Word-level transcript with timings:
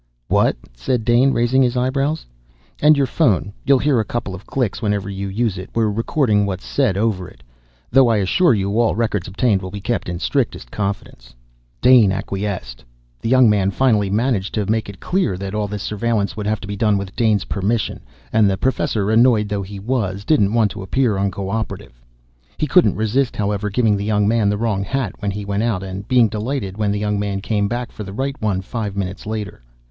"What?" 0.29 0.57
said 0.73 1.05
Dane, 1.05 1.31
raising 1.31 1.61
his 1.61 1.77
eyebrows. 1.77 2.25
"And 2.81 2.97
your 2.97 3.05
phone. 3.05 3.53
You'll 3.67 3.77
hear 3.77 3.99
a 3.99 4.03
couple 4.03 4.33
of 4.33 4.47
clicks 4.47 4.81
whenever 4.81 5.11
you 5.11 5.27
use 5.27 5.59
it. 5.59 5.69
We're 5.75 5.91
recording 5.91 6.47
what's 6.47 6.65
said 6.65 6.97
over 6.97 7.27
it 7.27 7.43
though 7.91 8.07
I 8.07 8.17
assure 8.17 8.55
you 8.55 8.79
all 8.79 8.95
records 8.95 9.27
obtained 9.27 9.61
will 9.61 9.69
be 9.69 9.79
kept 9.79 10.09
in 10.09 10.17
strictest 10.17 10.71
confidence." 10.71 11.35
Dane 11.81 12.11
acquiesced. 12.11 12.83
The 13.21 13.29
young 13.29 13.47
man 13.47 13.69
finally 13.69 14.09
managed 14.09 14.55
to 14.55 14.65
make 14.65 14.89
it 14.89 14.99
clear 14.99 15.37
that 15.37 15.53
all 15.53 15.67
this 15.67 15.83
surveillance 15.83 16.35
would 16.35 16.47
have 16.47 16.61
to 16.61 16.67
be 16.67 16.79
with 16.97 17.15
Dane's 17.15 17.45
permission 17.45 17.99
and 18.33 18.49
the 18.49 18.57
professor, 18.57 19.11
annoyed 19.11 19.49
though 19.49 19.61
he 19.61 19.77
was, 19.79 20.25
didn't 20.25 20.55
want 20.55 20.71
to 20.71 20.81
appear 20.81 21.13
uncooperative. 21.13 22.01
He 22.57 22.65
couldn't 22.65 22.95
resist, 22.95 23.35
however, 23.35 23.69
giving 23.69 23.95
the 23.97 24.03
young 24.05 24.27
man 24.27 24.49
the 24.49 24.57
wrong 24.57 24.83
hat 24.83 25.13
when 25.21 25.29
he 25.29 25.45
went 25.45 25.61
out 25.61 25.83
and 25.83 26.07
being 26.07 26.27
delighted 26.27 26.75
when 26.75 26.91
the 26.91 26.97
young 26.97 27.19
man 27.19 27.39
came 27.39 27.67
back 27.67 27.91
for 27.91 28.03
the 28.03 28.13
right 28.13 28.35
one 28.41 28.61
five 28.61 28.97
minutes 28.97 29.27
later. 29.27 29.61